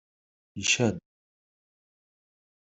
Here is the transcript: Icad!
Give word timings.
Icad! 0.61 0.95